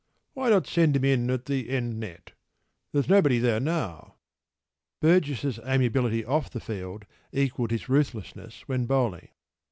Why 0.33 0.49
not 0.49 0.65
send 0.65 0.95
him 0.95 1.05
in 1.05 1.29
at 1.29 1.45
the 1.45 1.69
end 1.69 1.99
net? 1.99 2.31
There’s 2.91 3.07
nobody 3.07 3.37
there 3.37 3.59
now.” 3.59 4.15
Burgess’s 4.99 5.59
amiability 5.59 6.25
off 6.25 6.49
the 6.49 6.59
field 6.59 7.05
equalled 7.31 7.69
his 7.69 7.87
ruthlessness 7.87 8.63
when 8.67 8.87
bowling. 8.87 9.27